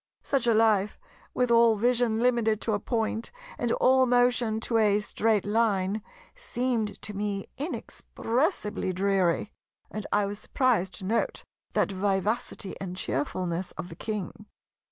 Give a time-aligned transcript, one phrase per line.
[0.23, 0.97] Such a life,
[1.35, 6.01] with all vision limited to a Point, and all motion to a Straight Line,
[6.33, 9.51] seemed to me inexpressibly dreary;
[9.91, 11.43] and I was surprised to note
[11.73, 14.47] that vivacity and cheerfulness of the King.